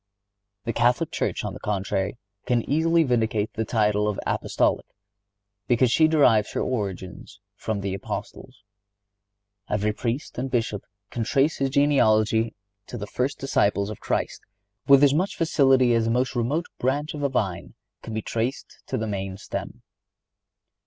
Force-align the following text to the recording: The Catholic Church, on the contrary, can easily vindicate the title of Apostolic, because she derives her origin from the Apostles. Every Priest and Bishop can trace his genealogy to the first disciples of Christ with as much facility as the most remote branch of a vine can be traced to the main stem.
The 0.63 0.73
Catholic 0.73 1.11
Church, 1.11 1.43
on 1.43 1.53
the 1.53 1.59
contrary, 1.59 2.17
can 2.47 2.67
easily 2.67 3.03
vindicate 3.03 3.53
the 3.53 3.63
title 3.63 4.07
of 4.07 4.19
Apostolic, 4.25 4.87
because 5.67 5.91
she 5.91 6.07
derives 6.07 6.53
her 6.53 6.61
origin 6.61 7.27
from 7.55 7.81
the 7.81 7.93
Apostles. 7.93 8.63
Every 9.69 9.93
Priest 9.93 10.39
and 10.39 10.49
Bishop 10.49 10.81
can 11.11 11.23
trace 11.23 11.57
his 11.57 11.69
genealogy 11.69 12.55
to 12.87 12.97
the 12.97 13.05
first 13.05 13.37
disciples 13.37 13.91
of 13.91 13.99
Christ 13.99 14.41
with 14.87 15.03
as 15.03 15.13
much 15.13 15.35
facility 15.37 15.93
as 15.93 16.05
the 16.05 16.09
most 16.09 16.35
remote 16.35 16.65
branch 16.79 17.13
of 17.13 17.21
a 17.21 17.29
vine 17.29 17.75
can 18.01 18.15
be 18.15 18.23
traced 18.23 18.79
to 18.87 18.97
the 18.97 19.05
main 19.05 19.37
stem. 19.37 19.83